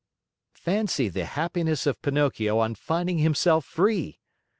[0.55, 4.19] Fancy the happiness of Pinocchio on finding himself free!